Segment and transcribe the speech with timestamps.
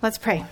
[0.00, 0.44] Let's pray.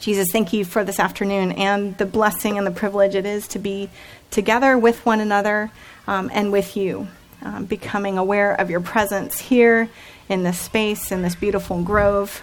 [0.00, 3.60] Jesus, thank you for this afternoon and the blessing and the privilege it is to
[3.60, 3.88] be
[4.32, 5.70] together with one another
[6.08, 7.06] um, and with you,
[7.42, 9.88] um, becoming aware of your presence here
[10.28, 12.42] in this space, in this beautiful grove,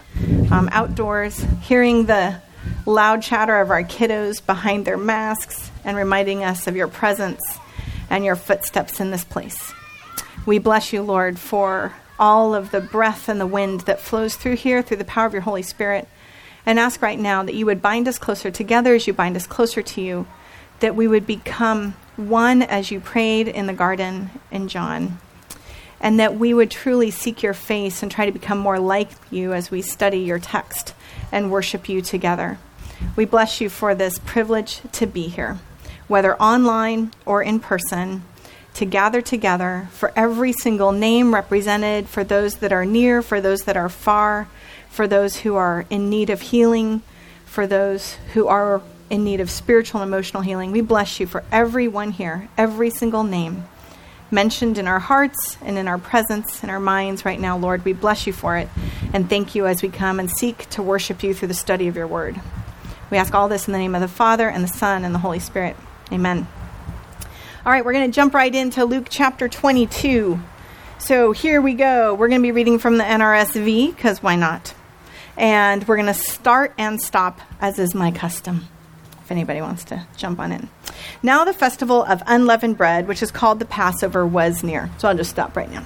[0.51, 2.41] um, outdoors, hearing the
[2.85, 7.41] loud chatter of our kiddos behind their masks, and reminding us of your presence
[8.09, 9.73] and your footsteps in this place.
[10.45, 14.57] We bless you, Lord, for all of the breath and the wind that flows through
[14.57, 16.07] here through the power of your Holy Spirit
[16.65, 19.47] and ask right now that you would bind us closer together as you bind us
[19.47, 20.27] closer to you,
[20.81, 25.19] that we would become one as you prayed in the garden in John,
[26.01, 29.53] and that we would truly seek your face and try to become more like you
[29.53, 30.93] as we study your text
[31.31, 32.57] and worship you together.
[33.15, 35.57] We bless you for this privilege to be here,
[36.07, 38.23] whether online or in person,
[38.75, 43.61] to gather together for every single name represented, for those that are near, for those
[43.61, 44.47] that are far
[44.89, 47.01] for those who are in need of healing,
[47.45, 50.71] for those who are in need of spiritual and emotional healing.
[50.71, 53.65] We bless you for everyone here, every single name
[54.31, 57.83] mentioned in our hearts and in our presence and our minds right now, Lord.
[57.83, 58.69] We bless you for it
[59.11, 61.95] and thank you as we come and seek to worship you through the study of
[61.95, 62.39] your word.
[63.09, 65.19] We ask all this in the name of the Father and the Son and the
[65.19, 65.75] Holy Spirit.
[66.11, 66.47] Amen.
[67.65, 70.39] All right, we're going to jump right into Luke chapter 22.
[70.97, 72.13] So here we go.
[72.13, 74.73] We're going to be reading from the NRSV because why not?
[75.39, 78.67] and we're going to start and stop as is my custom
[79.21, 80.69] if anybody wants to jump on in.
[81.23, 84.89] Now, the festival of unleavened bread, which is called the Passover, was near.
[84.97, 85.85] So I'll just stop right now.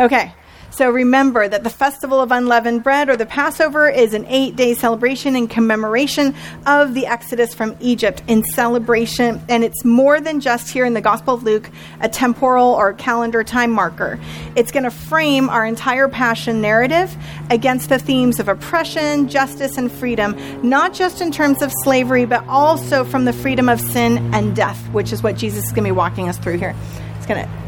[0.00, 0.34] Okay,
[0.78, 4.74] so remember that the festival of unleavened bread or the Passover is an eight day
[4.74, 9.42] celebration in commemoration of the Exodus from Egypt in celebration.
[9.48, 11.68] And it's more than just here in the Gospel of Luke,
[12.00, 14.20] a temporal or calendar time marker.
[14.54, 17.12] It's going to frame our entire passion narrative
[17.50, 22.46] against the themes of oppression, justice, and freedom, not just in terms of slavery, but
[22.46, 25.88] also from the freedom of sin and death, which is what Jesus is going to
[25.88, 26.76] be walking us through here.
[27.16, 27.67] It's going to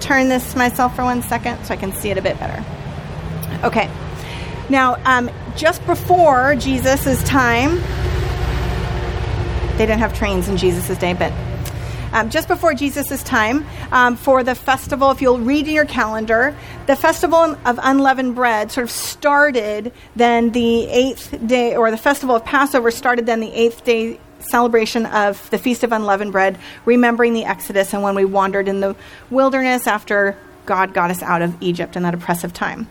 [0.00, 2.64] turn this myself for one second so I can see it a bit better.
[3.64, 3.90] Okay.
[4.68, 7.76] Now, um, just before Jesus' time,
[9.76, 11.32] they didn't have trains in Jesus' day, but
[12.12, 16.56] um, just before Jesus' time, um, for the festival, if you'll read in your calendar,
[16.86, 22.36] the festival of unleavened bread sort of started then the eighth day, or the festival
[22.36, 27.34] of Passover started then the eighth day celebration of the Feast of Unleavened Bread, remembering
[27.34, 28.96] the Exodus and when we wandered in the
[29.30, 32.88] wilderness after God got us out of Egypt in that oppressive time.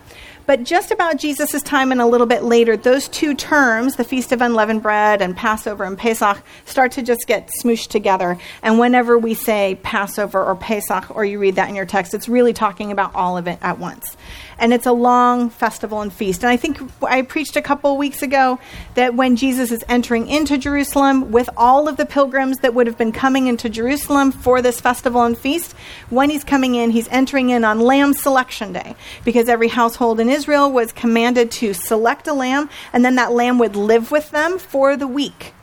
[0.48, 4.32] But just about Jesus' time and a little bit later, those two terms, the Feast
[4.32, 8.38] of Unleavened Bread and Passover and Pesach, start to just get smooshed together.
[8.62, 12.30] And whenever we say Passover or Pesach, or you read that in your text, it's
[12.30, 14.16] really talking about all of it at once
[14.58, 16.42] and it's a long festival and feast.
[16.42, 18.58] And I think I preached a couple weeks ago
[18.94, 22.98] that when Jesus is entering into Jerusalem with all of the pilgrims that would have
[22.98, 25.74] been coming into Jerusalem for this festival and feast,
[26.10, 30.28] when he's coming in, he's entering in on Lamb Selection Day because every household in
[30.28, 34.58] Israel was commanded to select a lamb, and then that lamb would live with them
[34.58, 35.54] for the week.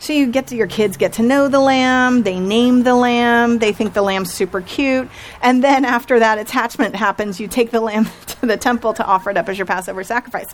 [0.00, 3.58] So you get to your kids get to know the lamb, they name the lamb,
[3.58, 5.10] they think the lamb's super cute,
[5.42, 9.28] and then after that attachment happens, you take the lamb to the temple to offer
[9.28, 10.48] it up as your Passover sacrifice.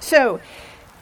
[0.00, 0.40] So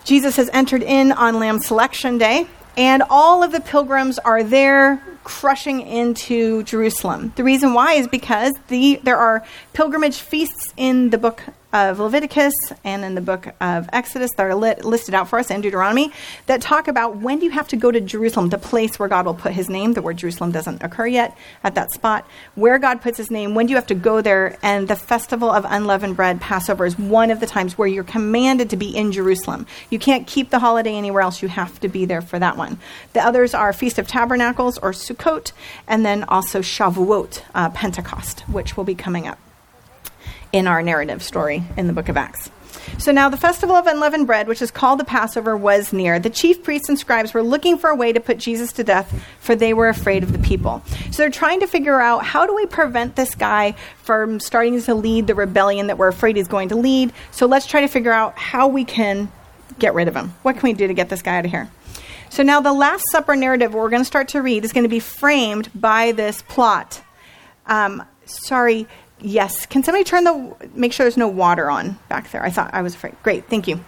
[0.05, 5.01] Jesus has entered in on Lamb Selection Day, and all of the pilgrims are there
[5.23, 7.33] crushing into Jerusalem.
[7.37, 12.55] The reason why is because the, there are pilgrimage feasts in the book of Leviticus
[12.85, 16.13] and in the book of Exodus that are lit, listed out for us and Deuteronomy
[16.47, 19.27] that talk about when do you have to go to Jerusalem, the place where God
[19.27, 19.93] will put his name.
[19.93, 22.27] The word Jerusalem doesn't occur yet at that spot.
[22.55, 24.57] Where God puts his name, when do you have to go there?
[24.63, 28.71] And the festival of unleavened bread, Passover, is one of the times where you're commanded
[28.71, 29.67] to be in Jerusalem.
[29.91, 31.43] You can't keep the holiday anywhere else.
[31.43, 32.79] You have to be there for that one.
[33.15, 35.51] The others are Feast of Tabernacles or Sukkot,
[35.89, 39.39] and then also Shavuot, uh, Pentecost, which will be coming up
[40.55, 42.49] in our narrative story in the book of Acts.
[42.99, 46.21] So now the festival of unleavened bread, which is called the Passover, was near.
[46.21, 49.13] The chief priests and scribes were looking for a way to put Jesus to death,
[49.41, 50.81] for they were afraid of the people.
[51.11, 53.73] So they're trying to figure out how do we prevent this guy
[54.03, 57.13] from starting to lead the rebellion that we're afraid he's going to lead.
[57.33, 59.33] So let's try to figure out how we can
[59.81, 60.35] get rid of him.
[60.43, 61.69] What can we do to get this guy out of here?
[62.31, 64.89] So now the Last Supper narrative we're going to start to read is going to
[64.89, 67.03] be framed by this plot.
[67.67, 68.87] Um, sorry,
[69.25, 69.65] Yes.
[69.65, 72.45] Can somebody turn the, make sure there's no water on back there?
[72.45, 73.17] I thought I was afraid.
[73.23, 73.49] Great.
[73.49, 73.83] Thank you.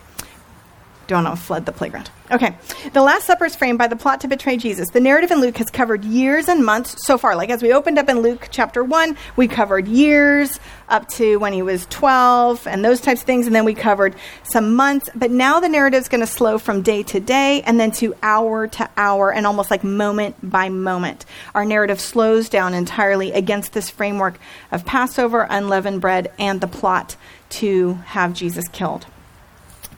[1.06, 2.10] Don't know, fled the playground.
[2.30, 2.56] Okay.
[2.92, 4.90] The Last Supper is framed by the plot to betray Jesus.
[4.90, 7.36] The narrative in Luke has covered years and months so far.
[7.36, 10.58] Like as we opened up in Luke chapter 1, we covered years
[10.88, 13.46] up to when he was 12 and those types of things.
[13.46, 15.08] And then we covered some months.
[15.14, 18.14] But now the narrative is going to slow from day to day and then to
[18.22, 21.24] hour to hour and almost like moment by moment.
[21.54, 24.40] Our narrative slows down entirely against this framework
[24.72, 27.16] of Passover, unleavened bread, and the plot
[27.50, 29.06] to have Jesus killed.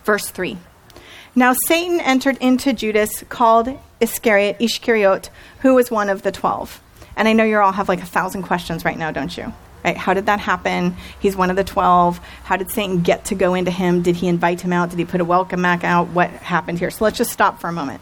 [0.04, 0.58] Verse 3.
[1.38, 3.68] Now Satan entered into Judas, called
[4.00, 5.30] Iscariot, Ishkariot,
[5.60, 6.82] who was one of the twelve.
[7.14, 9.52] And I know you all have like a thousand questions right now, don't you?
[9.84, 9.96] Right?
[9.96, 10.96] How did that happen?
[11.20, 12.18] He's one of the twelve.
[12.42, 14.02] How did Satan get to go into him?
[14.02, 14.90] Did he invite him out?
[14.90, 16.08] Did he put a welcome mat out?
[16.08, 16.90] What happened here?
[16.90, 18.00] So let's just stop for a moment.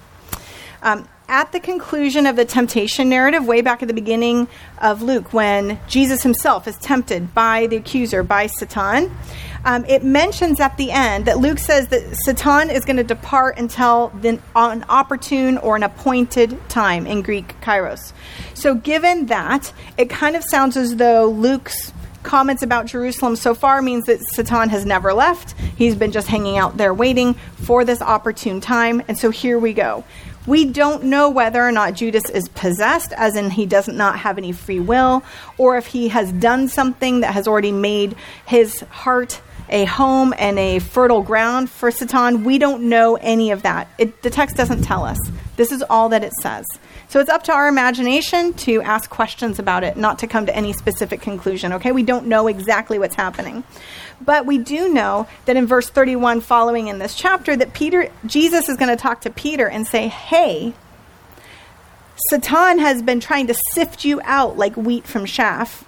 [0.83, 4.49] Um, at the conclusion of the temptation narrative, way back at the beginning
[4.81, 9.17] of Luke, when Jesus himself is tempted by the accuser, by Satan,
[9.65, 13.59] um, it mentions at the end that Luke says that Satan is going to depart
[13.59, 18.13] until the, an opportune or an appointed time in Greek, kairos.
[18.55, 21.93] So, given that, it kind of sounds as though Luke's
[22.23, 25.53] comments about Jerusalem so far means that Satan has never left.
[25.77, 29.03] He's been just hanging out there waiting for this opportune time.
[29.09, 30.05] And so here we go.
[30.47, 34.39] We don't know whether or not Judas is possessed, as in he does not have
[34.39, 35.25] any free will,
[35.59, 38.17] or if he has done something that has already made
[38.47, 42.45] his heart a home and a fertile ground for Satan.
[42.45, 43.89] We don't know any of that.
[43.99, 45.19] It, the text doesn't tell us.
[45.57, 46.67] This is all that it says.
[47.09, 50.55] So it's up to our imagination to ask questions about it, not to come to
[50.55, 51.93] any specific conclusion, okay?
[51.93, 53.65] We don't know exactly what's happening.
[54.21, 58.69] But we do know that in verse 31 following in this chapter that Peter Jesus
[58.69, 60.75] is going to talk to Peter and say, "Hey,
[62.31, 65.85] Satan has been trying to sift you out like wheat from chaff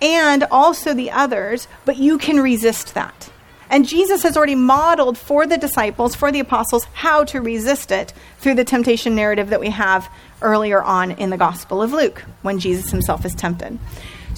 [0.00, 3.30] and also the others, but you can resist that.
[3.70, 8.14] And Jesus has already modeled for the disciples, for the apostles, how to resist it
[8.38, 10.08] through the temptation narrative that we have
[10.40, 13.78] earlier on in the Gospel of Luke when Jesus himself is tempted.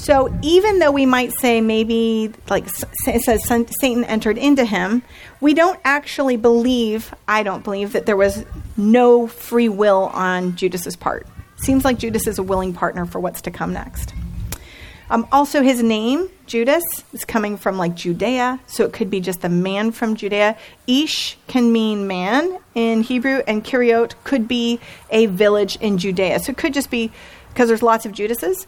[0.00, 2.66] So even though we might say maybe, like
[3.06, 5.02] it says, Satan entered into him,
[5.42, 8.44] we don't actually believe, I don't believe, that there was
[8.78, 11.26] no free will on Judas's part.
[11.56, 14.14] Seems like Judas is a willing partner for what's to come next.
[15.10, 16.82] Um, also, his name, Judas,
[17.12, 20.56] is coming from like Judea, so it could be just the man from Judea.
[20.86, 24.80] Ish can mean man in Hebrew, and Kiriot could be
[25.10, 26.38] a village in Judea.
[26.38, 27.12] So it could just be,
[27.48, 28.66] because there's lots of Judases,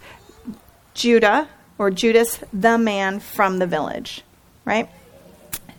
[0.94, 1.48] Judah
[1.78, 4.22] or Judas, the man from the village,
[4.64, 4.88] right?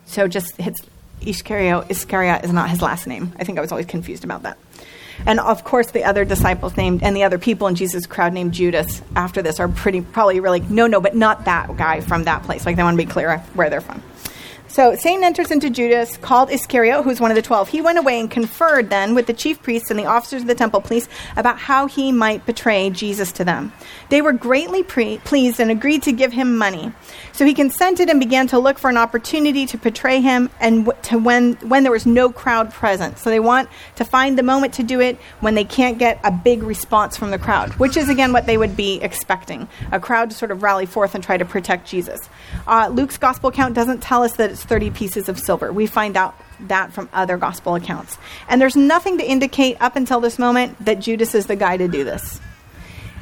[0.06, 0.76] So just his
[1.22, 3.34] Iscariot, Iscariot is not his last name.
[3.40, 4.58] I think I was always confused about that.
[5.26, 8.54] And of course, the other disciples named and the other people in Jesus' crowd named
[8.54, 12.44] Judas after this are pretty probably really no, no, but not that guy from that
[12.44, 12.66] place.
[12.66, 14.02] Like they want to be clear where they're from.
[14.74, 17.70] So Satan enters into Judas, called Iscariot, who's one of the twelve.
[17.70, 20.56] He went away and conferred then with the chief priests and the officers of the
[20.56, 23.72] temple police about how he might betray Jesus to them.
[24.10, 26.92] They were greatly pre- pleased and agreed to give him money.
[27.34, 31.04] So he consented and began to look for an opportunity to betray him and w-
[31.04, 33.20] to when when there was no crowd present.
[33.20, 36.32] So they want to find the moment to do it when they can't get a
[36.32, 40.32] big response from the crowd, which is again what they would be expecting a crowd
[40.32, 42.28] to sort of rally forth and try to protect Jesus.
[42.66, 45.72] Uh, Luke's gospel account doesn't tell us that it's 30 pieces of silver.
[45.72, 48.18] We find out that from other gospel accounts.
[48.48, 51.88] And there's nothing to indicate up until this moment that Judas is the guy to
[51.88, 52.40] do this.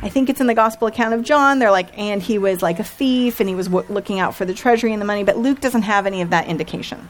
[0.03, 1.59] I think it's in the gospel account of John.
[1.59, 4.45] They're like, and he was like a thief and he was w- looking out for
[4.45, 7.09] the treasury and the money, but Luke doesn't have any of that indication.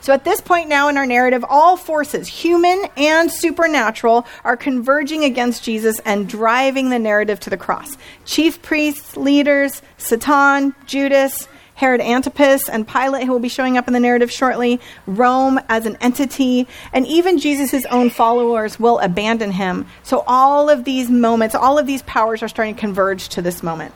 [0.00, 5.24] So at this point now in our narrative, all forces, human and supernatural, are converging
[5.24, 7.96] against Jesus and driving the narrative to the cross.
[8.24, 13.94] Chief priests, leaders, Satan, Judas, Herod Antipas and Pilate, who will be showing up in
[13.94, 19.86] the narrative shortly, Rome as an entity, and even Jesus' own followers will abandon him.
[20.02, 23.62] So all of these moments, all of these powers are starting to converge to this
[23.62, 23.94] moment.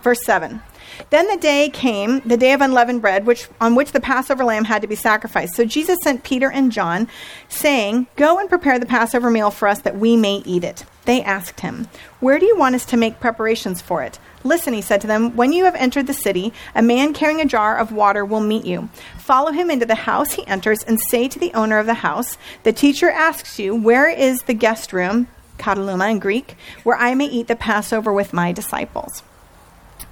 [0.00, 0.62] Verse 7.
[1.10, 4.66] Then the day came, the day of unleavened bread, which, on which the Passover lamb
[4.66, 5.56] had to be sacrificed.
[5.56, 7.08] So Jesus sent Peter and John,
[7.48, 10.84] saying, Go and prepare the Passover meal for us that we may eat it.
[11.04, 11.88] They asked him,
[12.20, 14.20] Where do you want us to make preparations for it?
[14.44, 17.46] Listen, he said to them, When you have entered the city, a man carrying a
[17.46, 18.90] jar of water will meet you.
[19.18, 22.36] Follow him into the house he enters and say to the owner of the house,
[22.62, 25.28] The teacher asks you, Where is the guest room?
[25.58, 29.22] Kataluma in Greek, where I may eat the Passover with my disciples.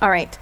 [0.00, 0.38] All right.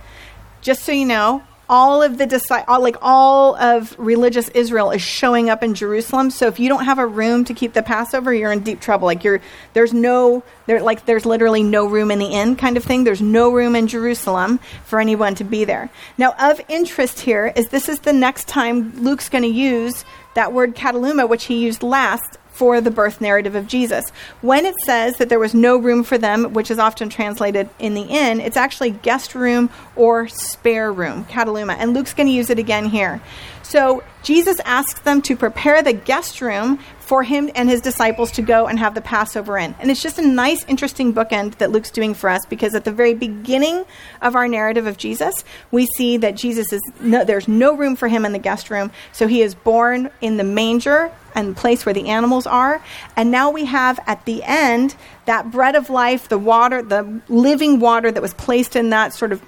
[0.61, 5.49] Just so you know, all of the disciples, like all of religious Israel is showing
[5.49, 6.31] up in Jerusalem.
[6.31, 9.07] So if you don't have a room to keep the Passover, you're in deep trouble.
[9.07, 9.41] Like you're,
[9.73, 13.05] there's no, there, like there's literally no room in the inn kind of thing.
[13.05, 15.91] There's no room in Jerusalem for anyone to be there.
[16.19, 20.53] Now, of interest here is this is the next time Luke's going to use that
[20.53, 24.11] word kataluma, which he used last for the birth narrative of Jesus.
[24.43, 27.95] When it says that there was no room for them, which is often translated in
[27.95, 31.77] the inn, it's actually guest room or spare room, kataluma.
[31.79, 33.23] And Luke's going to use it again here.
[33.71, 38.43] So Jesus asks them to prepare the guest room for him and his disciples to
[38.43, 39.77] go and have the Passover in.
[39.79, 42.91] And it's just a nice, interesting bookend that Luke's doing for us because at the
[42.91, 43.85] very beginning
[44.23, 48.09] of our narrative of Jesus, we see that Jesus is no, there's no room for
[48.09, 48.91] him in the guest room.
[49.13, 52.83] So he is born in the manger and place where the animals are.
[53.15, 54.97] And now we have at the end
[55.27, 59.31] that bread of life, the water, the living water that was placed in that sort
[59.31, 59.41] of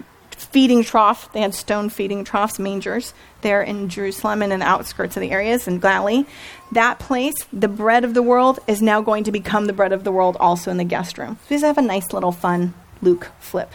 [0.45, 1.33] feeding trough.
[1.33, 5.31] They had stone feeding troughs, mangers, there in Jerusalem and in the outskirts of the
[5.31, 6.25] areas in Galilee.
[6.73, 10.05] That place, the bread of the world, is now going to become the bread of
[10.05, 11.39] the world also in the guest room.
[11.43, 13.73] So these have a nice little fun Luke flip.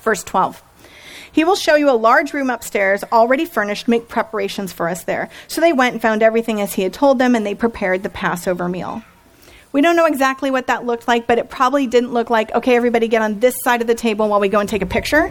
[0.00, 0.62] Verse 12.
[1.30, 5.28] He will show you a large room upstairs, already furnished, make preparations for us there.
[5.46, 8.08] So they went and found everything as he had told them, and they prepared the
[8.08, 9.02] Passover meal.
[9.70, 12.74] We don't know exactly what that looked like, but it probably didn't look like, okay,
[12.74, 15.30] everybody get on this side of the table while we go and take a picture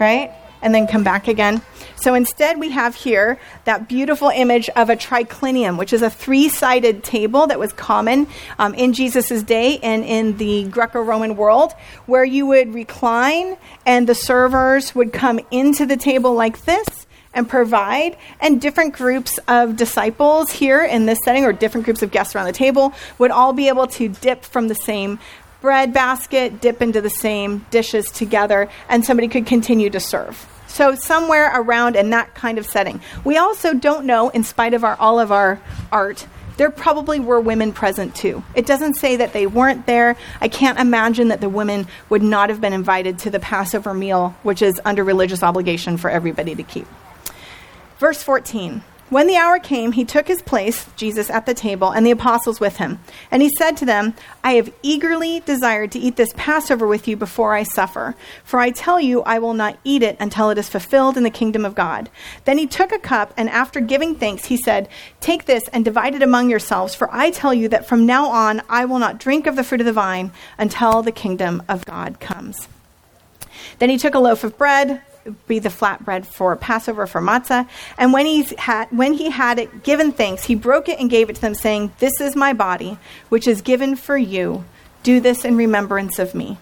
[0.00, 0.32] right?
[0.62, 1.60] And then come back again.
[1.96, 6.48] So instead, we have here that beautiful image of a triclinium, which is a three
[6.48, 8.26] sided table that was common
[8.58, 11.72] um, in Jesus' day and in the Greco Roman world,
[12.06, 13.56] where you would recline
[13.86, 18.16] and the servers would come into the table like this and provide.
[18.40, 22.46] And different groups of disciples here in this setting, or different groups of guests around
[22.46, 25.18] the table, would all be able to dip from the same
[25.62, 30.46] bread basket, dip into the same dishes together, and somebody could continue to serve.
[30.66, 33.00] So somewhere around in that kind of setting.
[33.24, 36.26] We also don't know, in spite of our, all of our art,
[36.56, 38.42] there probably were women present too.
[38.54, 40.16] It doesn't say that they weren't there.
[40.40, 44.34] I can't imagine that the women would not have been invited to the Passover meal,
[44.42, 46.86] which is under religious obligation for everybody to keep.
[47.98, 48.82] Verse 14.
[49.12, 52.60] When the hour came, he took his place, Jesus, at the table, and the apostles
[52.60, 52.98] with him.
[53.30, 57.14] And he said to them, I have eagerly desired to eat this Passover with you
[57.14, 58.14] before I suffer.
[58.42, 61.28] For I tell you, I will not eat it until it is fulfilled in the
[61.28, 62.08] kingdom of God.
[62.46, 64.88] Then he took a cup, and after giving thanks, he said,
[65.20, 68.62] Take this and divide it among yourselves, for I tell you that from now on
[68.66, 72.18] I will not drink of the fruit of the vine until the kingdom of God
[72.18, 72.66] comes.
[73.78, 75.02] Then he took a loaf of bread
[75.46, 77.68] be the flatbread for Passover for matzah.
[77.98, 81.30] And when he had when he had it given thanks, he broke it and gave
[81.30, 82.98] it to them, saying, "This is my body,
[83.28, 84.64] which is given for you.
[85.02, 86.58] Do this in remembrance of me."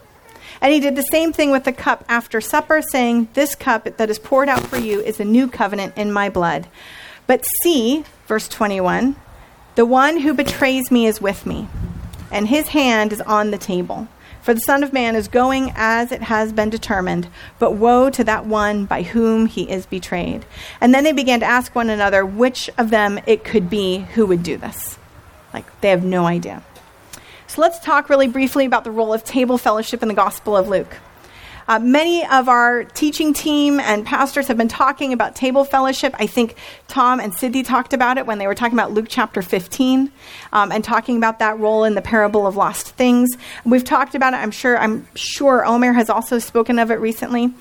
[0.61, 4.11] And he did the same thing with the cup after supper, saying, "This cup that
[4.11, 6.67] is poured out for you is a new covenant in my blood."
[7.27, 9.17] But see, verse 21,
[9.75, 11.69] the one who betrays me is with me,
[12.31, 14.09] and his hand is on the table.
[14.43, 17.29] For the Son of Man is going as it has been determined,
[17.59, 20.47] but woe to that one by whom he is betrayed.
[20.81, 24.25] And then they began to ask one another which of them it could be who
[24.27, 24.99] would do this.
[25.53, 26.63] Like, they have no idea.
[27.49, 30.69] So let's talk really briefly about the role of table fellowship in the Gospel of
[30.69, 30.97] Luke.
[31.69, 36.15] Uh, many of our teaching team and pastors have been talking about table fellowship.
[36.19, 36.57] I think
[36.89, 40.11] Tom and Sidney talked about it when they were talking about Luke chapter 15
[40.53, 43.31] um, and talking about that role in the parable of lost things.
[43.65, 44.39] We've talked about it.
[44.39, 44.79] I'm sure.
[44.79, 47.53] I'm sure Omer has also spoken of it recently.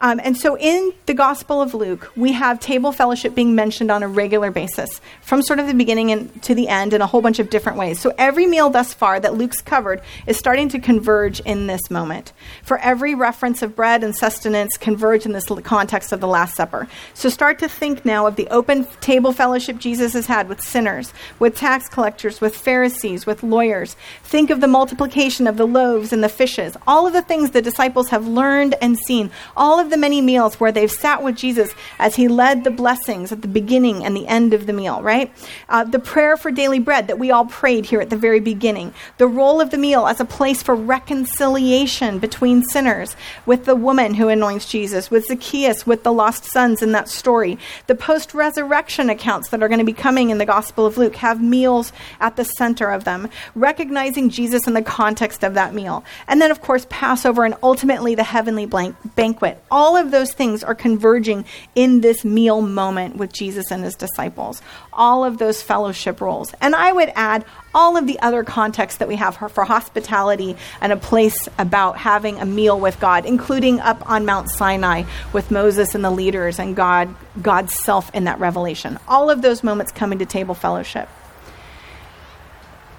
[0.00, 4.02] Um, and so, in the Gospel of Luke, we have table fellowship being mentioned on
[4.02, 7.20] a regular basis, from sort of the beginning and to the end, in a whole
[7.20, 8.00] bunch of different ways.
[8.00, 12.32] So, every meal thus far that Luke's covered is starting to converge in this moment.
[12.62, 16.88] For every reference of bread and sustenance converge in this context of the Last Supper.
[17.14, 21.12] So start to think now of the open table fellowship Jesus has had with sinners,
[21.38, 23.96] with tax collectors, with Pharisees, with lawyers.
[24.22, 27.62] Think of the multiplication of the loaves and the fishes, all of the things the
[27.62, 31.72] disciples have learned and seen, all of the many meals where they've sat with Jesus
[31.98, 35.32] as he led the blessings at the beginning and the end of the meal, right?
[35.68, 38.92] Uh, the prayer for daily bread that we all prayed here at the very beginning,
[39.18, 43.16] the role of the meal as a place for reconciliation between sinners,
[43.48, 47.58] with the woman who anoints Jesus, with Zacchaeus, with the lost sons in that story.
[47.86, 51.16] The post resurrection accounts that are going to be coming in the Gospel of Luke
[51.16, 51.90] have meals
[52.20, 56.04] at the center of them, recognizing Jesus in the context of that meal.
[56.28, 59.64] And then, of course, Passover and ultimately the heavenly blank- banquet.
[59.70, 64.60] All of those things are converging in this meal moment with Jesus and his disciples.
[64.92, 66.52] All of those fellowship roles.
[66.60, 70.92] And I would add all of the other contexts that we have for, hospitality and
[70.92, 75.94] a place about having a meal with God, including up on Mount Sinai with Moses
[75.94, 78.98] and the leaders and God, God's self in that revelation.
[79.06, 81.08] All of those moments coming to table fellowship.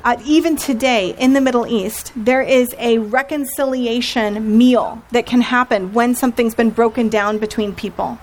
[0.01, 5.93] Uh, even today in the Middle East, there is a reconciliation meal that can happen
[5.93, 8.17] when something's been broken down between people.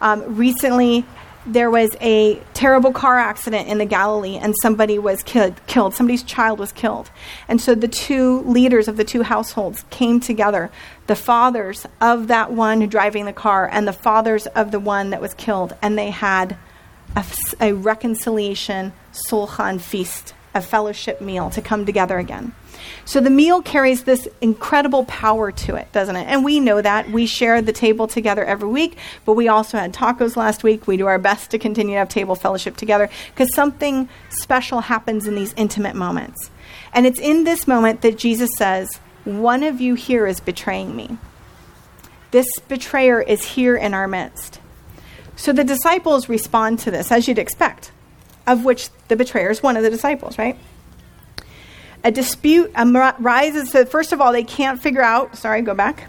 [0.00, 1.04] Um, recently,
[1.52, 5.94] there was a terrible car accident in the Galilee and somebody was killed, killed.
[5.94, 7.10] Somebody's child was killed.
[7.48, 10.70] And so the two leaders of the two households came together
[11.06, 15.20] the fathers of that one driving the car and the fathers of the one that
[15.20, 15.76] was killed.
[15.82, 16.56] And they had
[17.16, 17.24] a,
[17.60, 18.92] a reconciliation
[19.28, 22.54] sulchan feast, a fellowship meal to come together again.
[23.04, 26.26] So the meal carries this incredible power to it, doesn't it?
[26.26, 27.10] And we know that.
[27.10, 30.86] We share the table together every week, but we also had tacos last week.
[30.86, 35.26] We do our best to continue to have table fellowship together because something special happens
[35.26, 36.50] in these intimate moments.
[36.92, 41.18] And it's in this moment that Jesus says, One of you here is betraying me.
[42.30, 44.60] This betrayer is here in our midst.
[45.36, 47.92] So the disciples respond to this, as you'd expect,
[48.46, 50.56] of which the betrayer is one of the disciples, right?
[52.02, 53.70] A dispute arises.
[53.70, 56.08] So, first of all, they can't figure out, sorry, go back.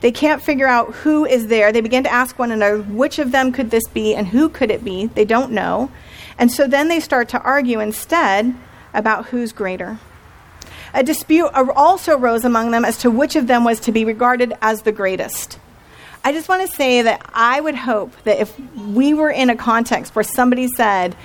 [0.00, 1.72] They can't figure out who is there.
[1.72, 4.70] They begin to ask one another, which of them could this be and who could
[4.70, 5.06] it be?
[5.06, 5.90] They don't know.
[6.38, 8.54] And so then they start to argue instead
[8.94, 9.98] about who's greater.
[10.94, 14.54] A dispute also arose among them as to which of them was to be regarded
[14.62, 15.58] as the greatest.
[16.24, 19.56] I just want to say that I would hope that if we were in a
[19.56, 21.16] context where somebody said,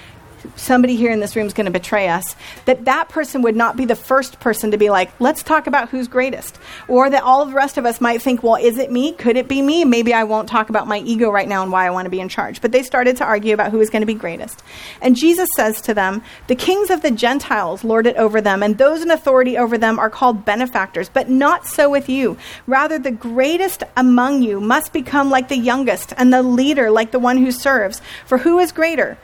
[0.55, 2.35] somebody here in this room is going to betray us,
[2.65, 5.89] that that person would not be the first person to be like, let's talk about
[5.89, 6.57] who's greatest.
[6.87, 9.13] Or that all of the rest of us might think, well, is it me?
[9.13, 9.85] Could it be me?
[9.85, 12.19] Maybe I won't talk about my ego right now and why I want to be
[12.19, 12.61] in charge.
[12.61, 14.61] But they started to argue about who was going to be greatest.
[15.01, 18.77] And Jesus says to them, the kings of the Gentiles lord it over them, and
[18.77, 22.37] those in authority over them are called benefactors, but not so with you.
[22.67, 27.19] Rather, the greatest among you must become like the youngest, and the leader like the
[27.19, 28.01] one who serves.
[28.25, 29.17] For who is greater?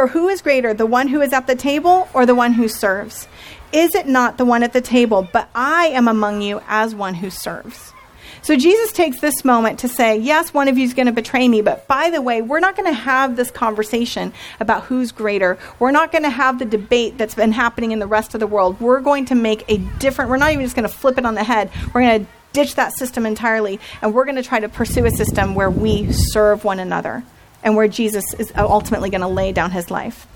[0.00, 2.68] For who is greater, the one who is at the table or the one who
[2.68, 3.28] serves?
[3.70, 7.12] Is it not the one at the table, but I am among you as one
[7.12, 7.92] who serves?
[8.40, 11.46] So Jesus takes this moment to say, Yes, one of you is going to betray
[11.46, 15.58] me, but by the way, we're not going to have this conversation about who's greater.
[15.78, 18.46] We're not going to have the debate that's been happening in the rest of the
[18.46, 18.80] world.
[18.80, 21.34] We're going to make a different, we're not even just going to flip it on
[21.34, 21.70] the head.
[21.92, 25.10] We're going to ditch that system entirely, and we're going to try to pursue a
[25.10, 27.22] system where we serve one another
[27.62, 30.26] and where Jesus is ultimately going to lay down his life.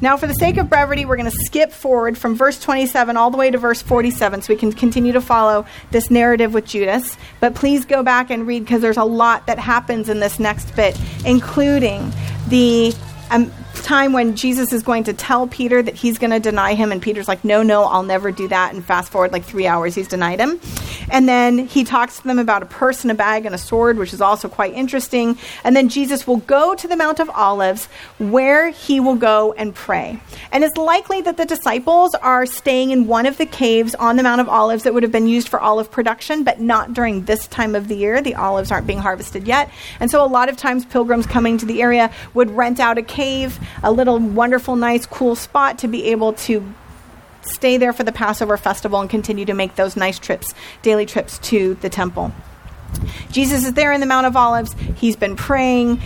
[0.00, 3.30] Now, for the sake of brevity, we're going to skip forward from verse 27 all
[3.30, 7.16] the way to verse 47 so we can continue to follow this narrative with Judas.
[7.40, 10.74] But please go back and read because there's a lot that happens in this next
[10.76, 12.12] bit, including
[12.48, 12.94] the
[13.30, 16.92] um, time when Jesus is going to tell Peter that he's going to deny him,
[16.92, 18.74] and Peter's like, No, no, I'll never do that.
[18.74, 20.60] And fast forward like three hours, he's denied him.
[21.10, 23.98] And then he talks to them about a purse and a bag and a sword,
[23.98, 25.38] which is also quite interesting.
[25.64, 27.86] And then Jesus will go to the Mount of Olives
[28.18, 30.20] where he will go and pray.
[30.52, 34.22] And it's likely that the disciples are staying in one of the caves on the
[34.22, 37.46] Mount of Olives that would have been used for olive production, but not during this
[37.46, 38.20] time of the year.
[38.20, 39.70] The olives aren't being harvested yet.
[40.00, 43.02] And so a lot of times pilgrims coming to the area would rent out a
[43.02, 46.74] cave, a little wonderful, nice, cool spot to be able to
[47.42, 51.38] stay there for the Passover festival and continue to make those nice trips, daily trips
[51.38, 52.32] to the temple.
[53.30, 54.74] Jesus is there in the Mount of Olives.
[54.96, 56.00] He's been praying.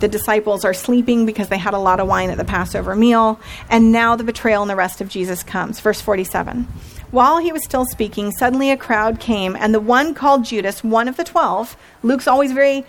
[0.00, 3.40] The disciples are sleeping because they had a lot of wine at the Passover meal.
[3.68, 5.80] And now the betrayal and the rest of Jesus comes.
[5.80, 6.68] Verse 47.
[7.10, 11.08] While he was still speaking, suddenly a crowd came, and the one called Judas, one
[11.08, 12.84] of the twelve, Luke's always very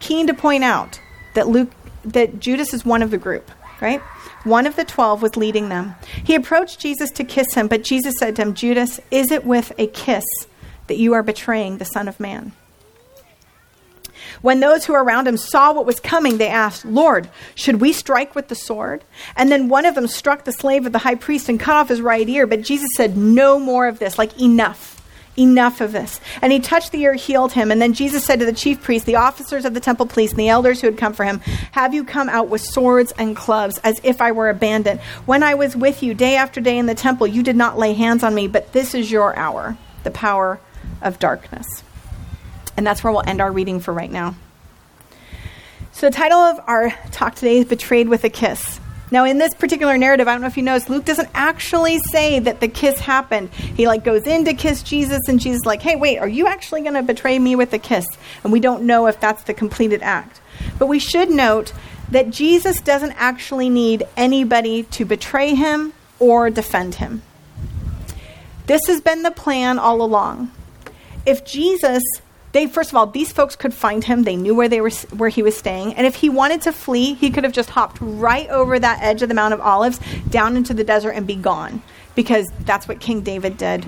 [0.00, 1.00] keen to point out
[1.34, 1.70] that Luke
[2.04, 3.48] that Judas is one of the group,
[3.80, 4.00] right?
[4.44, 5.94] One of the twelve was leading them.
[6.24, 9.72] He approached Jesus to kiss him, but Jesus said to him, Judas, is it with
[9.78, 10.24] a kiss
[10.86, 12.52] that you are betraying the Son of Man?
[14.42, 17.92] When those who were around him saw what was coming, they asked, Lord, should we
[17.92, 19.04] strike with the sword?
[19.36, 21.88] And then one of them struck the slave of the high priest and cut off
[21.88, 22.46] his right ear.
[22.46, 24.89] But Jesus said, No more of this, like enough.
[25.40, 26.20] Enough of this.
[26.42, 27.70] And he touched the ear, healed him.
[27.70, 30.38] And then Jesus said to the chief priests, the officers of the temple police, and
[30.38, 31.40] the elders who had come for him,
[31.72, 35.00] Have you come out with swords and clubs, as if I were a bandit?
[35.24, 37.94] When I was with you day after day in the temple, you did not lay
[37.94, 40.60] hands on me, but this is your hour, the power
[41.00, 41.84] of darkness.
[42.76, 44.34] And that's where we'll end our reading for right now.
[45.92, 48.79] So, the title of our talk today is Betrayed with a Kiss.
[49.10, 52.38] Now, in this particular narrative, I don't know if you noticed, Luke doesn't actually say
[52.38, 53.50] that the kiss happened.
[53.52, 56.82] He like goes in to kiss Jesus, and Jesus like, "Hey, wait, are you actually
[56.82, 58.06] going to betray me with a kiss?"
[58.44, 60.40] And we don't know if that's the completed act.
[60.78, 61.72] But we should note
[62.10, 67.22] that Jesus doesn't actually need anybody to betray him or defend him.
[68.66, 70.50] This has been the plan all along.
[71.26, 72.02] If Jesus
[72.52, 74.24] they first of all these folks could find him.
[74.24, 75.94] They knew where they were where he was staying.
[75.94, 79.22] And if he wanted to flee he could have just hopped right over that edge
[79.22, 81.82] of the mount of olives down into the desert and be gone.
[82.14, 83.86] Because that's what king david did.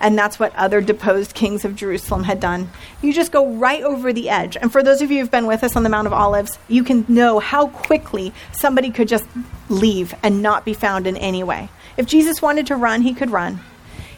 [0.00, 2.70] And that's what other deposed kings of jerusalem had done.
[3.00, 4.56] You just go right over the edge.
[4.56, 6.84] And for those of you who've been with us on the mount of olives you
[6.84, 9.26] can know how quickly somebody could just
[9.68, 11.70] leave and not be found in any way.
[11.96, 13.60] If jesus wanted to run he could run.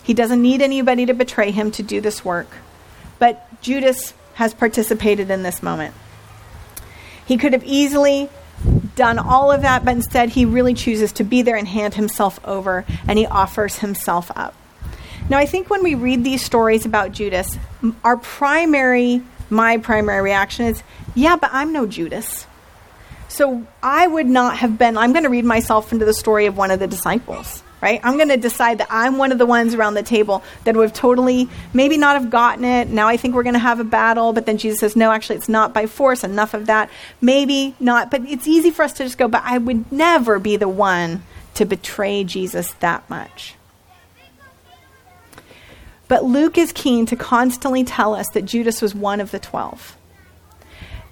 [0.03, 2.49] He doesn't need anybody to betray him to do this work
[3.19, 5.95] but Judas has participated in this moment.
[7.27, 8.29] He could have easily
[8.97, 12.39] done all of that, but instead he really chooses to be there and hand himself
[12.45, 14.55] over, and he offers himself up.
[15.29, 17.59] Now, I think when we read these stories about Judas,
[18.03, 20.83] our primary, my primary reaction is,
[21.15, 22.47] yeah, but I'm no Judas.
[23.29, 26.57] So I would not have been, I'm going to read myself into the story of
[26.57, 28.01] one of the disciples right?
[28.03, 30.85] I'm going to decide that I'm one of the ones around the table that would
[30.85, 32.89] have totally, maybe not have gotten it.
[32.89, 35.37] Now I think we're going to have a battle, but then Jesus says, no, actually,
[35.37, 36.25] it's not by force.
[36.25, 36.89] Enough of that.
[37.21, 40.57] Maybe not, but it's easy for us to just go, but I would never be
[40.57, 41.25] the one
[41.57, 43.55] to betray Jesus that much.
[46.09, 49.97] But Luke is keen to constantly tell us that Judas was one of the twelve.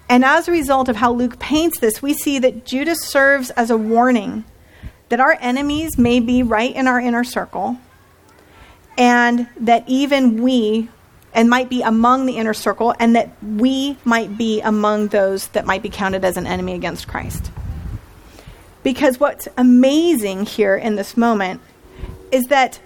[0.09, 3.71] And as a result of how Luke paints this, we see that Judas serves as
[3.71, 4.45] a warning
[5.13, 7.77] that our enemies may be right in our inner circle,
[8.97, 10.89] and that even we,
[11.35, 15.67] and might be among the inner circle, and that we might be among those that
[15.67, 17.51] might be counted as an enemy against Christ.
[18.83, 21.61] Because what's amazing here in this moment
[22.31, 22.81] is that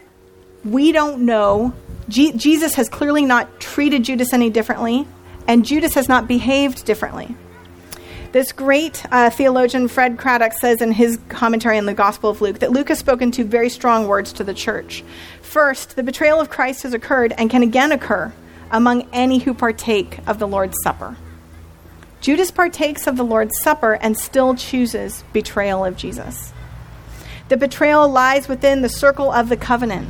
[0.64, 1.74] we don't know,
[2.08, 5.06] G- Jesus has clearly not treated Judas any differently,
[5.46, 7.36] and Judas has not behaved differently.
[8.32, 12.58] This great uh, theologian, Fred Craddock, says in his commentary on the Gospel of Luke
[12.58, 15.04] that Luke has spoken two very strong words to the church.
[15.40, 18.32] First, the betrayal of Christ has occurred and can again occur
[18.70, 21.16] among any who partake of the Lord's Supper.
[22.20, 26.52] Judas partakes of the Lord's Supper and still chooses betrayal of Jesus.
[27.48, 30.08] The betrayal lies within the circle of the covenant,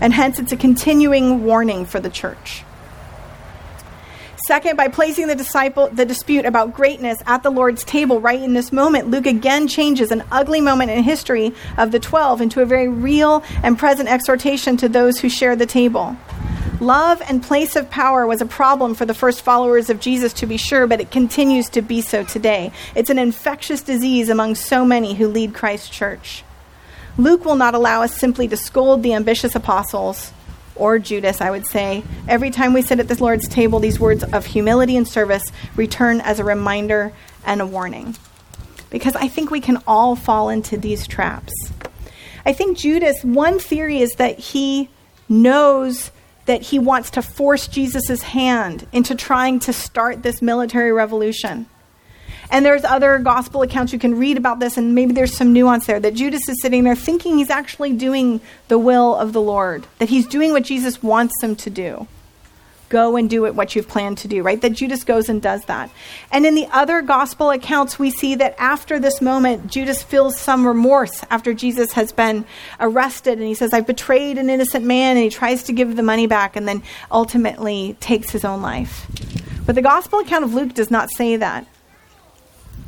[0.00, 2.62] and hence it's a continuing warning for the church.
[4.48, 8.54] Second, by placing the disciple the dispute about greatness at the Lord's table right in
[8.54, 12.64] this moment, Luke again changes an ugly moment in history of the 12 into a
[12.64, 16.16] very real and present exhortation to those who share the table.
[16.80, 20.46] Love and place of power was a problem for the first followers of Jesus, to
[20.46, 22.72] be sure, but it continues to be so today.
[22.94, 26.42] It's an infectious disease among so many who lead Christ's church.
[27.18, 30.32] Luke will not allow us simply to scold the ambitious apostles
[30.78, 32.02] or Judas, I would say.
[32.26, 35.44] Every time we sit at this Lord's table, these words of humility and service
[35.76, 37.12] return as a reminder
[37.44, 38.16] and a warning.
[38.90, 41.52] Because I think we can all fall into these traps.
[42.46, 44.88] I think Judas, one theory is that he
[45.28, 46.10] knows
[46.46, 51.66] that he wants to force Jesus' hand into trying to start this military revolution.
[52.50, 55.86] And there's other gospel accounts you can read about this, and maybe there's some nuance
[55.86, 59.86] there that Judas is sitting there thinking he's actually doing the will of the Lord,
[59.98, 62.06] that he's doing what Jesus wants him to do.
[62.88, 64.58] Go and do it what you've planned to do, right?
[64.62, 65.90] That Judas goes and does that.
[66.32, 70.66] And in the other gospel accounts, we see that after this moment, Judas feels some
[70.66, 72.46] remorse after Jesus has been
[72.80, 76.02] arrested and he says, I've betrayed an innocent man, and he tries to give the
[76.02, 76.82] money back and then
[77.12, 79.06] ultimately takes his own life.
[79.66, 81.66] But the gospel account of Luke does not say that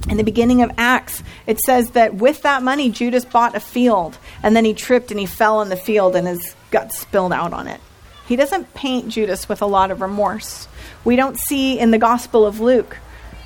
[0.08, 4.18] in the beginning of Acts, it says that with that money, Judas bought a field,
[4.42, 7.52] and then he tripped and he fell in the field and his gut spilled out
[7.52, 7.80] on it.
[8.26, 10.68] He doesn't paint Judas with a lot of remorse.
[11.04, 12.96] We don't see in the Gospel of Luke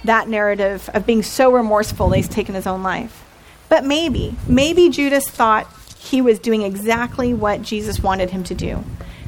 [0.05, 3.25] that narrative of being so remorseful that he's taken his own life.
[3.69, 5.67] But maybe, maybe Judas thought
[5.99, 8.85] he was doing exactly what Jesus wanted him to do.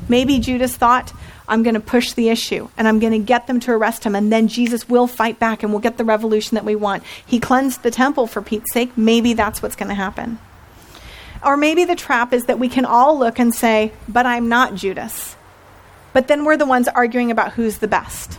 [0.08, 1.12] Maybe Judas thought,
[1.48, 4.14] I'm going to push the issue and I'm going to get them to arrest him,
[4.14, 7.02] and then Jesus will fight back and we'll get the revolution that we want.
[7.24, 8.96] He cleansed the temple for Pete's sake.
[8.96, 10.38] Maybe that's what's going to happen.
[11.44, 14.74] Or maybe the trap is that we can all look and say, But I'm not
[14.74, 15.36] Judas.
[16.12, 18.38] But then we're the ones arguing about who's the best.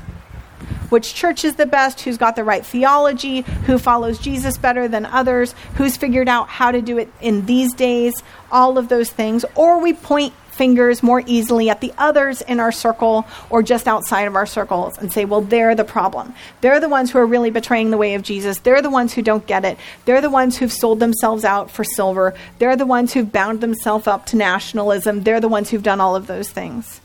[0.89, 2.01] Which church is the best?
[2.01, 3.41] Who's got the right theology?
[3.65, 5.53] Who follows Jesus better than others?
[5.75, 8.13] Who's figured out how to do it in these days?
[8.51, 9.43] All of those things.
[9.55, 14.27] Or we point fingers more easily at the others in our circle or just outside
[14.27, 16.33] of our circles and say, well, they're the problem.
[16.61, 18.59] They're the ones who are really betraying the way of Jesus.
[18.59, 19.77] They're the ones who don't get it.
[20.05, 22.33] They're the ones who've sold themselves out for silver.
[22.59, 25.23] They're the ones who've bound themselves up to nationalism.
[25.23, 26.99] They're the ones who've done all of those things.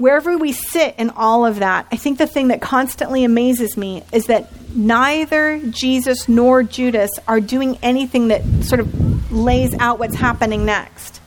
[0.00, 4.02] Wherever we sit in all of that, I think the thing that constantly amazes me
[4.12, 10.14] is that neither Jesus nor Judas are doing anything that sort of lays out what's
[10.14, 11.19] happening next.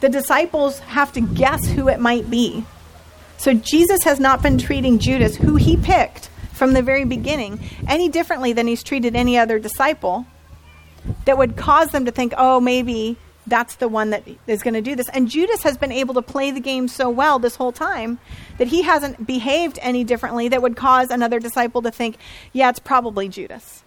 [0.00, 2.64] The disciples have to guess who it might be.
[3.36, 8.08] So Jesus has not been treating Judas, who he picked from the very beginning, any
[8.08, 10.26] differently than he's treated any other disciple
[11.24, 14.82] that would cause them to think, oh, maybe that's the one that is going to
[14.82, 15.08] do this.
[15.10, 18.18] And Judas has been able to play the game so well this whole time
[18.58, 22.16] that he hasn't behaved any differently that would cause another disciple to think,
[22.52, 23.82] yeah, it's probably Judas.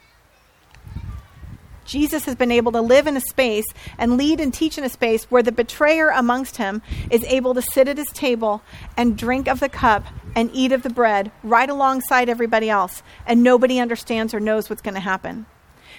[1.85, 3.65] Jesus has been able to live in a space
[3.97, 7.61] and lead and teach in a space where the betrayer amongst him is able to
[7.61, 8.61] sit at his table
[8.95, 13.43] and drink of the cup and eat of the bread right alongside everybody else, and
[13.43, 15.45] nobody understands or knows what's going to happen.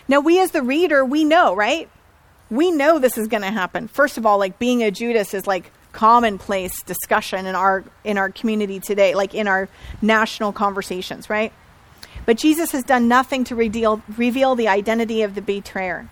[0.09, 1.89] Now, we as the reader, we know, right?
[2.53, 3.89] we know this is going to happen.
[3.89, 8.29] First of all, like being a Judas is like commonplace discussion in our in our
[8.29, 9.71] community today, like in our
[10.03, 11.53] national conversations, right?
[12.25, 16.09] But Jesus has done nothing to reveal reveal the identity of the betrayer.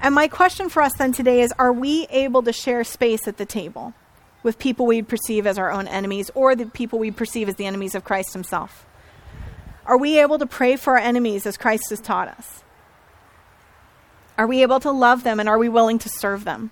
[0.00, 3.36] And my question for us then today is are we able to share space at
[3.36, 3.94] the table
[4.42, 7.66] with people we perceive as our own enemies or the people we perceive as the
[7.66, 8.86] enemies of Christ himself?
[9.86, 12.62] Are we able to pray for our enemies as Christ has taught us?
[14.38, 16.70] Are we able to love them and are we willing to serve them?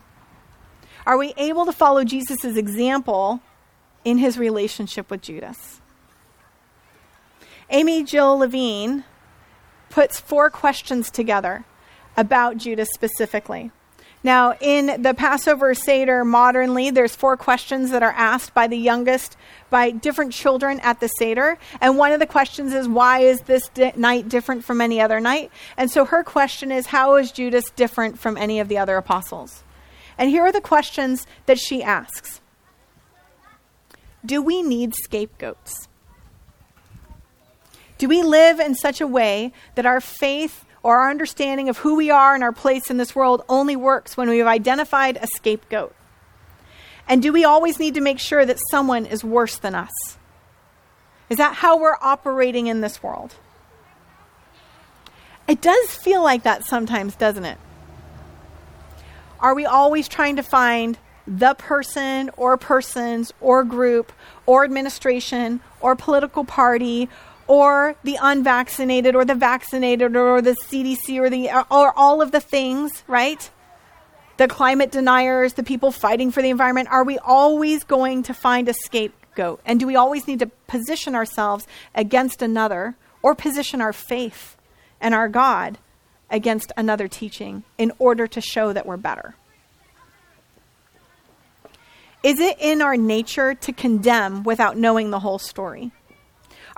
[1.07, 3.41] Are we able to follow Jesus' example
[4.05, 5.80] in his relationship with Judas?
[7.71, 9.05] Amy Jill Levine
[9.91, 11.65] puts four questions together
[12.17, 13.71] about Judas specifically.
[14.23, 19.37] Now, in the Passover Seder modernly, there's four questions that are asked by the youngest,
[19.71, 21.59] by different children at the Seder.
[21.81, 25.21] And one of the questions is, why is this di- night different from any other
[25.21, 25.51] night?
[25.77, 29.63] And so her question is, how is Judas different from any of the other apostles?
[30.19, 32.43] And here are the questions that she asks
[34.27, 35.89] Do we need scapegoats?
[38.01, 41.97] Do we live in such a way that our faith or our understanding of who
[41.97, 45.27] we are and our place in this world only works when we have identified a
[45.27, 45.95] scapegoat?
[47.07, 49.93] And do we always need to make sure that someone is worse than us?
[51.29, 53.35] Is that how we're operating in this world?
[55.47, 57.59] It does feel like that sometimes, doesn't it?
[59.41, 64.11] Are we always trying to find the person or persons or group
[64.47, 67.11] or administration or political party
[67.51, 72.39] or the unvaccinated or the vaccinated or the CDC or the or all of the
[72.41, 73.51] things, right?
[74.37, 78.69] The climate deniers, the people fighting for the environment, are we always going to find
[78.69, 79.61] a scapegoat?
[79.67, 84.57] And do we always need to position ourselves against another or position our faith
[85.01, 85.79] and our God
[86.31, 89.35] against another teaching in order to show that we're better?
[92.23, 95.91] Is it in our nature to condemn without knowing the whole story?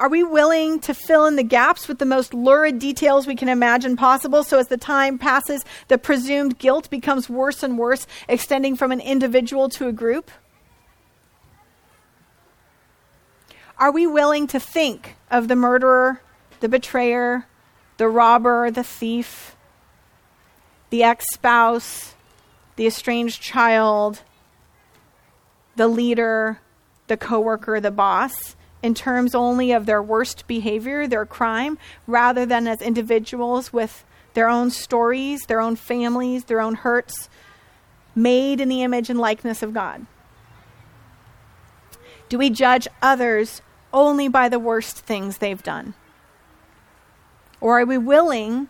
[0.03, 3.49] Are we willing to fill in the gaps with the most lurid details we can
[3.49, 8.75] imagine possible so as the time passes, the presumed guilt becomes worse and worse, extending
[8.75, 10.33] from an individual to a group?
[13.79, 16.21] Are we willing to think of the murderer,
[16.59, 17.47] the betrayer,
[17.97, 19.55] the robber, the thief,
[20.91, 22.17] the ex spouse,
[22.75, 24.23] the estranged child,
[25.77, 26.59] the leader,
[27.07, 28.57] the coworker, the boss?
[28.83, 34.49] In terms only of their worst behavior, their crime, rather than as individuals with their
[34.49, 37.29] own stories, their own families, their own hurts,
[38.15, 40.07] made in the image and likeness of God?
[42.29, 45.95] Do we judge others only by the worst things they've done?
[47.61, 48.69] Or are we willing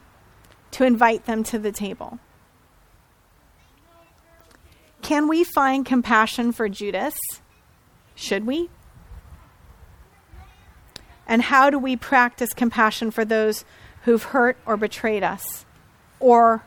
[0.73, 2.19] to invite them to the table?
[5.01, 7.15] Can we find compassion for Judas?
[8.15, 8.69] Should we?
[11.33, 13.65] And how do we practice compassion for those
[14.03, 15.65] who've hurt or betrayed us?
[16.21, 16.63] Or,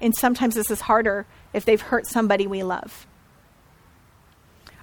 [0.00, 3.06] and sometimes this is harder, if they've hurt somebody we love.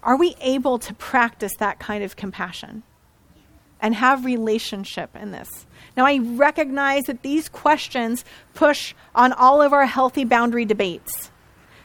[0.04, 2.84] Are we able to practice that kind of compassion
[3.82, 5.50] and have relationship in this?
[5.98, 11.30] Now, I recognize that these questions push on all of our healthy boundary debates.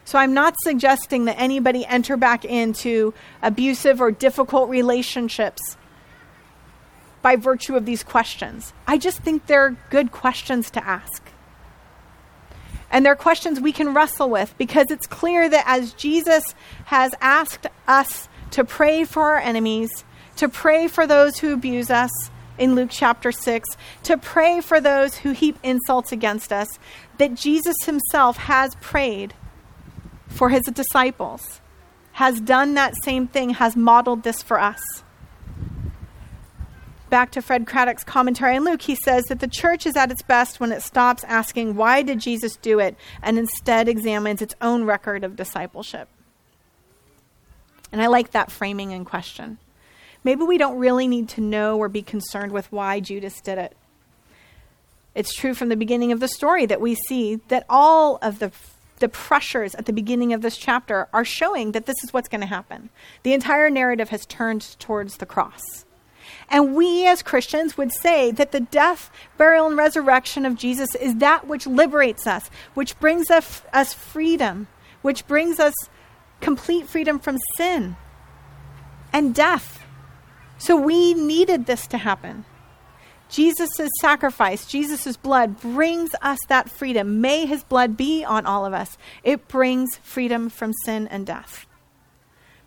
[0.05, 5.77] So I'm not suggesting that anybody enter back into abusive or difficult relationships
[7.25, 8.75] by virtue of these questions.
[8.87, 11.23] I just think they're good questions to ask.
[12.91, 17.67] And they're questions we can wrestle with because it's clear that as Jesus has asked
[17.89, 20.05] us to pray for our enemies,
[20.37, 22.11] to pray for those who abuse us
[22.59, 23.71] in Luke chapter 6,
[24.03, 26.69] to pray for those who heap insults against us,
[27.17, 29.33] that Jesus himself has prayed
[30.29, 31.63] for his disciples,
[32.13, 35.04] has done that same thing, has modeled this for us
[37.15, 40.23] back to Fred Craddock's commentary on Luke, he says that the church is at its
[40.23, 44.83] best when it stops asking, why did Jesus do it, and instead examines its own
[44.83, 46.09] record of discipleship.
[47.93, 49.59] And I like that framing and question.
[50.25, 53.77] maybe we don't really need to know or be concerned with why Judas did it.
[55.15, 58.51] It's true from the beginning of the story that we see that all of the
[58.99, 62.41] the pressures at the beginning of this chapter are showing that this is what's going
[62.41, 62.91] to happen.
[63.23, 65.85] The entire narrative has turned towards the cross.
[66.49, 71.17] And we as Christians would say that the death, burial, and resurrection of Jesus is
[71.17, 74.69] that which liberates us, which brings us, us freedom,
[75.03, 75.75] which brings us
[76.41, 77.97] complete freedom from sin
[79.13, 79.85] and death.
[80.59, 82.45] So we needed this to happen.
[83.29, 83.69] Jesus'
[84.01, 87.21] sacrifice, Jesus' blood brings us that freedom.
[87.21, 88.97] May his blood be on all of us.
[89.23, 91.67] It brings freedom from sin and death.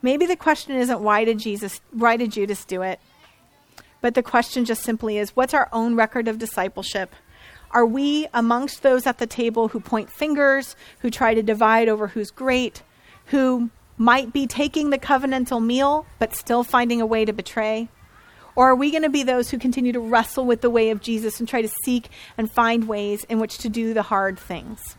[0.02, 3.00] Maybe the question isn't why did Jesus why did Judas do it?
[4.08, 7.14] But the question just simply is what's our own record of discipleship?
[7.72, 12.08] Are we amongst those at the table who point fingers, who try to divide over
[12.08, 12.84] who's great,
[13.26, 17.90] who might be taking the covenantal meal but still finding a way to betray?
[18.56, 21.02] Or are we going to be those who continue to wrestle with the way of
[21.02, 24.96] Jesus and try to seek and find ways in which to do the hard things?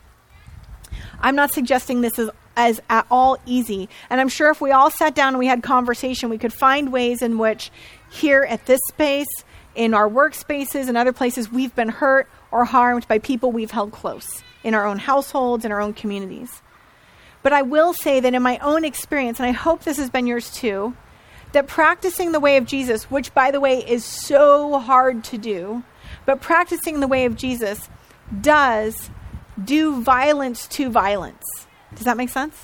[1.19, 3.87] I'm not suggesting this is as at all easy.
[4.09, 6.91] And I'm sure if we all sat down and we had conversation, we could find
[6.91, 7.71] ways in which
[8.09, 9.27] here at this space,
[9.75, 13.91] in our workspaces and other places, we've been hurt or harmed by people we've held
[13.91, 16.61] close in our own households, in our own communities.
[17.43, 20.27] But I will say that in my own experience, and I hope this has been
[20.27, 20.95] yours too,
[21.53, 25.83] that practicing the way of Jesus, which by the way is so hard to do,
[26.25, 27.89] but practicing the way of Jesus
[28.41, 29.09] does
[29.63, 31.43] do violence to violence.
[31.95, 32.55] Does that make sense?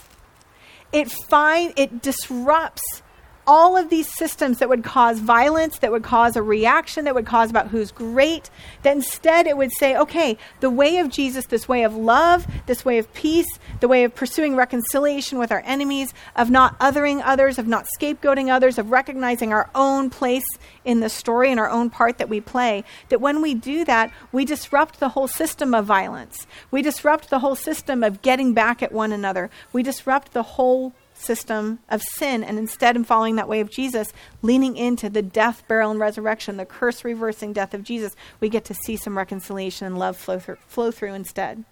[0.91, 3.01] It find it disrupts
[3.47, 7.25] all of these systems that would cause violence, that would cause a reaction, that would
[7.25, 8.49] cause about who's great,
[8.83, 12.83] that instead it would say, okay, the way of Jesus, this way of love, this
[12.83, 13.47] way of peace,
[13.79, 18.49] the way of pursuing reconciliation with our enemies, of not othering others, of not scapegoating
[18.49, 20.45] others, of recognizing our own place
[20.83, 24.11] in the story and our own part that we play, that when we do that,
[24.31, 26.47] we disrupt the whole system of violence.
[26.71, 29.49] We disrupt the whole system of getting back at one another.
[29.71, 30.93] We disrupt the whole
[31.25, 35.63] system of sin and instead in following that way of Jesus, leaning into the death,
[35.67, 39.87] burial, and resurrection, the curse reversing death of Jesus, we get to see some reconciliation
[39.87, 41.63] and love flow through, flow through instead.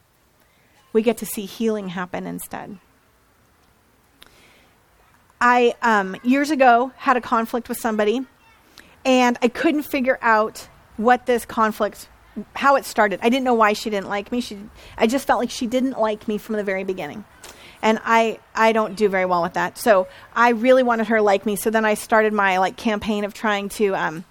[0.92, 2.78] We get to see healing happen instead.
[5.40, 8.26] I, um, years ago, had a conflict with somebody,
[9.06, 12.08] and I couldn't figure out what this conflict
[12.56, 13.20] how it started.
[13.22, 14.42] I didn't know why she didn't like me.
[14.42, 14.58] She,
[14.98, 17.26] I just felt like she didn't like me from the very beginning
[17.84, 19.78] and I I don't do very well with that.
[19.78, 21.56] So I really wanted her to like me.
[21.56, 24.26] So then I started my like campaign of trying to, um,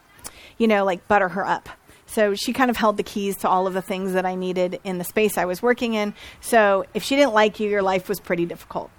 [0.58, 1.68] you know, like butter her up.
[2.06, 4.80] So she kind of held the keys to all of the things that I needed
[4.84, 6.14] in the space I was working in.
[6.40, 8.90] So if she didn't like you, your life was pretty difficult.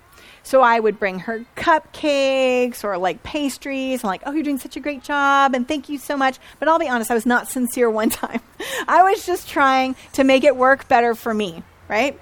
[0.43, 4.75] So I would bring her cupcakes or like pastries and like, oh, you're doing such
[4.75, 6.37] a great job and thank you so much.
[6.59, 8.41] But I'll be honest, I was not sincere one time.
[8.87, 12.19] I was just trying to make it work better for me, right?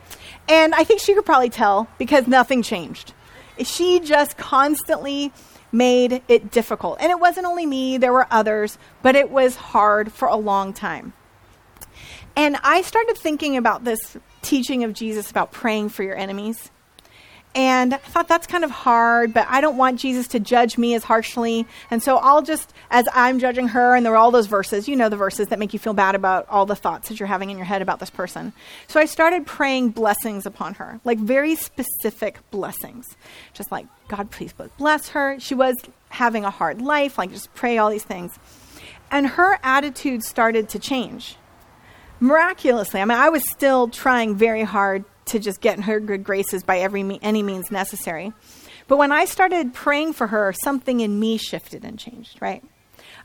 [0.52, 3.14] And I think she could probably tell because nothing changed.
[3.64, 5.32] She just constantly
[5.72, 6.98] made it difficult.
[7.00, 10.74] And it wasn't only me, there were others, but it was hard for a long
[10.74, 11.14] time.
[12.36, 16.70] And I started thinking about this teaching of Jesus about praying for your enemies.
[17.54, 20.94] And I thought that's kind of hard, but I don't want Jesus to judge me
[20.94, 21.68] as harshly.
[21.90, 24.96] And so I'll just, as I'm judging her, and there were all those verses, you
[24.96, 27.50] know, the verses that make you feel bad about all the thoughts that you're having
[27.50, 28.54] in your head about this person.
[28.88, 33.06] So I started praying blessings upon her, like very specific blessings.
[33.54, 35.38] Just like, God, please bless her.
[35.40, 35.76] She was
[36.08, 38.40] having a hard life, like just pray all these things.
[39.10, 41.36] And her attitude started to change
[42.22, 43.02] miraculously.
[43.02, 46.63] I mean, I was still trying very hard to just get in her good graces
[46.63, 48.34] by every any means necessary.
[48.88, 52.63] But when I started praying for her, something in me shifted and changed, right?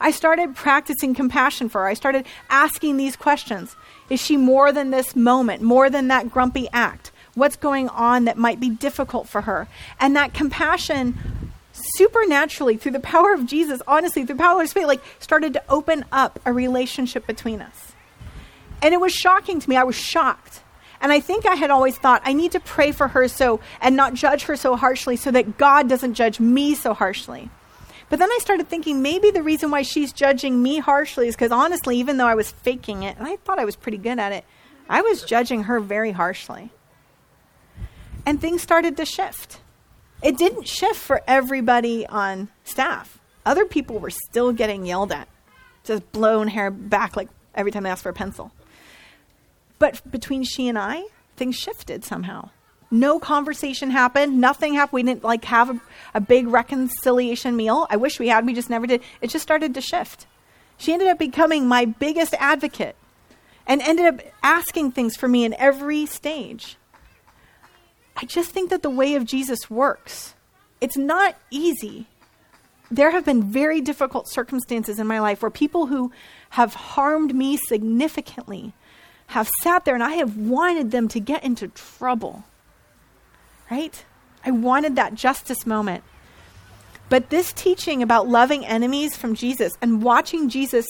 [0.00, 1.86] I started practicing compassion for her.
[1.86, 3.74] I started asking these questions
[4.08, 7.10] Is she more than this moment, more than that grumpy act?
[7.34, 9.68] What's going on that might be difficult for her?
[10.00, 14.86] And that compassion, supernaturally, through the power of Jesus, honestly, through the power of Spirit,
[14.86, 17.92] like started to open up a relationship between us.
[18.80, 19.76] And it was shocking to me.
[19.76, 20.60] I was shocked
[21.06, 23.94] and I think I had always thought I need to pray for her so and
[23.94, 27.48] not judge her so harshly so that God doesn't judge me so harshly.
[28.08, 31.52] But then I started thinking maybe the reason why she's judging me harshly is because
[31.52, 34.32] honestly, even though I was faking it, and I thought I was pretty good at
[34.32, 34.44] it,
[34.88, 36.70] I was judging her very harshly.
[38.26, 39.60] And things started to shift.
[40.24, 43.20] It didn't shift for everybody on staff.
[43.44, 45.28] Other people were still getting yelled at,
[45.84, 48.50] just blown hair back like every time they asked for a pencil.
[49.78, 51.04] But between she and I,
[51.36, 52.50] things shifted somehow.
[52.90, 54.40] No conversation happened.
[54.40, 54.94] Nothing happened.
[54.94, 55.80] We didn't like have a,
[56.14, 57.86] a big reconciliation meal.
[57.90, 58.46] I wish we had.
[58.46, 59.02] We just never did.
[59.20, 60.26] It just started to shift.
[60.78, 62.96] She ended up becoming my biggest advocate
[63.66, 66.76] and ended up asking things for me in every stage.
[68.16, 70.34] I just think that the way of Jesus works.
[70.80, 72.06] It's not easy.
[72.90, 76.12] There have been very difficult circumstances in my life where people who
[76.50, 78.72] have harmed me significantly
[79.28, 82.44] have sat there and I have wanted them to get into trouble.
[83.70, 84.04] Right?
[84.44, 86.04] I wanted that justice moment.
[87.08, 90.86] But this teaching about loving enemies from Jesus and watching Jesus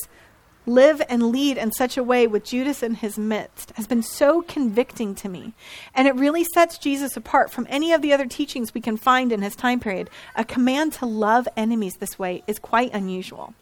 [0.67, 4.43] live and lead in such a way with Judas in his midst has been so
[4.43, 5.55] convicting to me.
[5.95, 9.31] And it really sets Jesus apart from any of the other teachings we can find
[9.31, 10.11] in his time period.
[10.35, 13.55] A command to love enemies this way is quite unusual.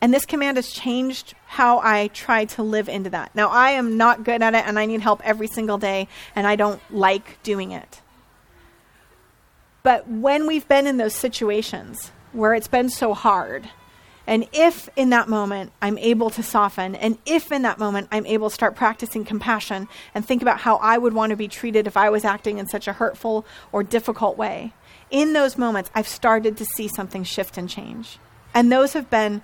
[0.00, 3.34] And this command has changed how I try to live into that.
[3.34, 6.46] Now, I am not good at it and I need help every single day, and
[6.46, 8.02] I don't like doing it.
[9.82, 13.70] But when we've been in those situations where it's been so hard,
[14.26, 18.26] and if in that moment I'm able to soften, and if in that moment I'm
[18.26, 21.86] able to start practicing compassion and think about how I would want to be treated
[21.86, 24.74] if I was acting in such a hurtful or difficult way,
[25.10, 28.18] in those moments I've started to see something shift and change.
[28.52, 29.42] And those have been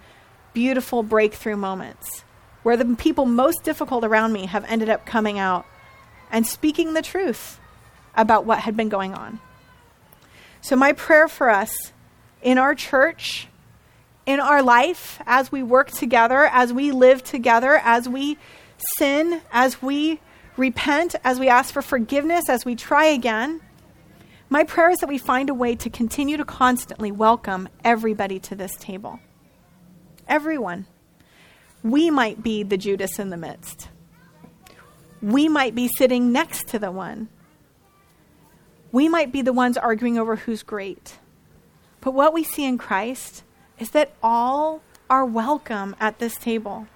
[0.52, 2.24] beautiful breakthrough moments
[2.62, 5.66] where the people most difficult around me have ended up coming out
[6.30, 7.58] and speaking the truth
[8.14, 9.40] about what had been going on.
[10.60, 11.92] So, my prayer for us
[12.42, 13.48] in our church
[14.26, 18.38] in our life as we work together, as we live together, as we
[18.96, 20.20] sin, as we
[20.56, 23.60] repent, as we ask for forgiveness, as we try again.
[24.48, 28.54] My prayer is that we find a way to continue to constantly welcome everybody to
[28.54, 29.18] this table.
[30.32, 30.86] Everyone.
[31.82, 33.90] We might be the Judas in the midst.
[35.20, 37.28] We might be sitting next to the one.
[38.92, 41.18] We might be the ones arguing over who's great.
[42.00, 43.44] But what we see in Christ
[43.78, 44.80] is that all
[45.10, 46.86] are welcome at this table.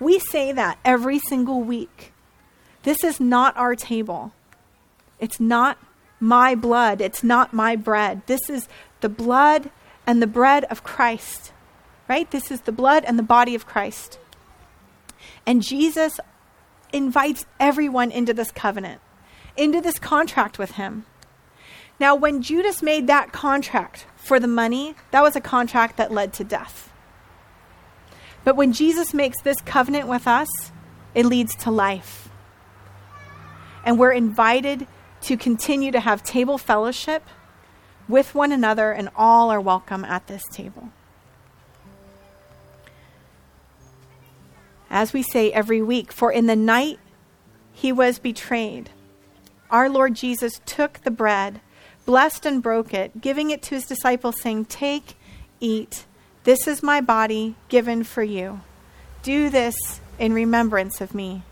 [0.00, 2.12] We say that every single week.
[2.82, 4.32] This is not our table.
[5.20, 5.78] It's not
[6.18, 7.00] my blood.
[7.00, 8.22] It's not my bread.
[8.26, 8.66] This is
[9.02, 9.70] the blood
[10.04, 11.52] and the bread of Christ,
[12.08, 12.30] right?
[12.30, 14.18] This is the blood and the body of Christ.
[15.46, 16.18] And Jesus
[16.92, 19.00] invites everyone into this covenant,
[19.56, 21.06] into this contract with him.
[21.98, 26.32] Now, when Judas made that contract for the money, that was a contract that led
[26.34, 26.92] to death.
[28.44, 30.48] But when Jesus makes this covenant with us,
[31.14, 32.28] it leads to life.
[33.84, 34.86] And we're invited
[35.22, 37.22] to continue to have table fellowship
[38.08, 40.90] with one another, and all are welcome at this table.
[44.92, 47.00] As we say every week, for in the night
[47.72, 48.90] he was betrayed,
[49.70, 51.62] our Lord Jesus took the bread
[52.04, 55.16] blessed and broke it, giving it to his disciples, saying, Take,
[55.60, 56.04] eat.
[56.44, 58.60] This is my body given for you.
[59.22, 59.74] Do this
[60.18, 61.42] in remembrance of me.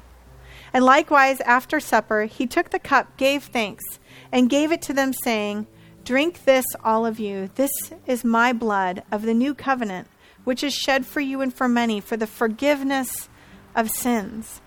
[0.75, 3.85] And likewise, after supper, he took the cup, gave thanks,
[4.31, 5.67] and gave it to them, saying,
[6.05, 7.51] Drink this, all of you.
[7.55, 7.71] This
[8.07, 10.09] is my blood of the new covenant,
[10.45, 13.29] which is shed for you and for many for the forgiveness
[13.75, 14.61] of sins.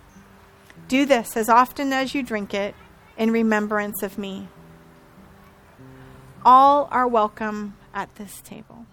[0.88, 2.76] Do this as often as you drink it
[3.18, 4.48] in remembrance of me
[6.46, 8.86] all are welcome at this table.